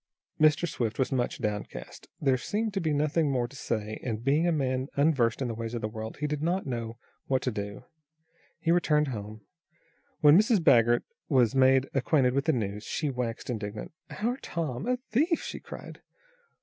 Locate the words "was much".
0.97-1.37